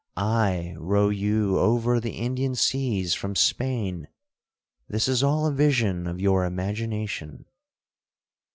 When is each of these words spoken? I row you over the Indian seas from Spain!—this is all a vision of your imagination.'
I 0.17 0.73
row 0.79 1.09
you 1.09 1.59
over 1.59 1.99
the 1.99 2.13
Indian 2.13 2.55
seas 2.55 3.13
from 3.13 3.35
Spain!—this 3.35 5.07
is 5.07 5.21
all 5.21 5.45
a 5.45 5.51
vision 5.53 6.07
of 6.07 6.19
your 6.19 6.43
imagination.' 6.43 7.45